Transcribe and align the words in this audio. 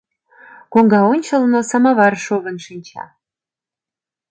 Коҥгаончылно 0.73 1.59
самовар 1.69 2.13
шовын 2.25 2.57
шинча. 2.65 3.03